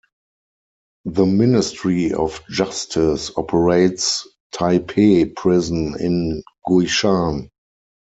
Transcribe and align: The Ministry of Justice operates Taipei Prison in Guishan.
The 1.05 1.27
Ministry 1.27 2.11
of 2.11 2.41
Justice 2.49 3.29
operates 3.37 4.27
Taipei 4.51 5.35
Prison 5.35 5.95
in 5.99 6.41
Guishan. 6.67 7.51